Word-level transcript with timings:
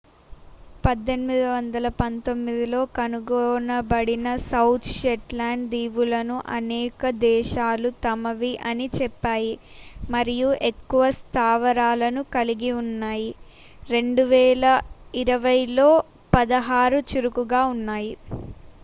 1819లో 0.83 2.79
కనుగొనబడిన 2.95 4.27
South 4.45 4.87
Shetland 4.93 5.67
దీవులను 5.73 6.37
అనేక 6.55 7.11
దేశాలు 7.25 7.89
తమవి 8.05 8.51
అని 8.69 8.87
చెప్పాయి 8.95 9.53
మరియు 10.09 10.49
ఎక్కువ 10.71 11.03
స్థావరాలను 11.19 12.23
కలిగి 12.35 12.71
ఉన్నాయి 12.81 13.29
2020లో 13.91 15.89
పదహారు 16.33 17.01
చురుకుగా 17.11 17.61
ఉన్నాయి 17.75 18.11